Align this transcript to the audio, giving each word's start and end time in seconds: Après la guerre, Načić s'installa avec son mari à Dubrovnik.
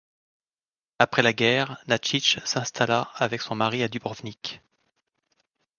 Après 0.97 1.21
la 1.21 1.31
guerre, 1.31 1.77
Načić 1.85 2.39
s'installa 2.43 3.11
avec 3.13 3.39
son 3.43 3.53
mari 3.53 3.83
à 3.83 3.87
Dubrovnik. 3.87 4.63